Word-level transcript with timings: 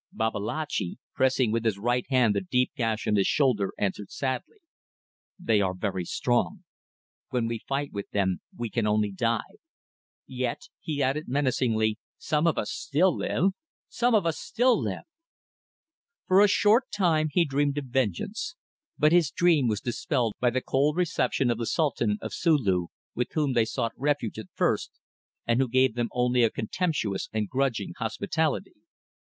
Babalatchi, 0.11 0.97
pressing 1.13 1.51
with 1.51 1.63
his 1.63 1.77
right 1.77 2.07
hand 2.09 2.33
the 2.33 2.41
deep 2.41 2.71
gash 2.75 3.07
on 3.07 3.15
his 3.17 3.27
shoulder, 3.27 3.71
answered 3.77 4.09
sadly: 4.09 4.57
"They 5.37 5.61
are 5.61 5.75
very 5.75 6.05
strong. 6.05 6.63
When 7.29 7.45
we 7.45 7.59
fight 7.59 7.91
with 7.93 8.09
them 8.09 8.41
we 8.57 8.71
can 8.71 8.87
only 8.87 9.11
die. 9.11 9.57
Yet," 10.25 10.69
he 10.79 11.03
added, 11.03 11.27
menacingly 11.27 11.99
"some 12.17 12.47
of 12.47 12.57
us 12.57 12.71
still 12.71 13.15
live! 13.15 13.51
Some 13.89 14.15
of 14.15 14.25
us 14.25 14.39
still 14.39 14.81
live!" 14.81 15.03
For 16.25 16.41
a 16.41 16.47
short 16.47 16.85
time 16.91 17.27
he 17.31 17.45
dreamed 17.45 17.77
of 17.77 17.85
vengeance, 17.85 18.55
but 18.97 19.11
his 19.11 19.29
dream 19.29 19.67
was 19.67 19.81
dispelled 19.81 20.33
by 20.39 20.49
the 20.49 20.61
cold 20.63 20.97
reception 20.97 21.51
of 21.51 21.59
the 21.59 21.67
Sultan 21.67 22.17
of 22.23 22.33
Sulu, 22.33 22.87
with 23.13 23.33
whom 23.33 23.53
they 23.53 23.65
sought 23.65 23.93
refuge 23.95 24.39
at 24.39 24.49
first 24.55 24.99
and 25.45 25.59
who 25.61 25.69
gave 25.69 25.93
them 25.93 26.09
only 26.11 26.41
a 26.41 26.49
contemptuous 26.49 27.29
and 27.31 27.47
grudging 27.47 27.93
hospitality. 27.99 28.73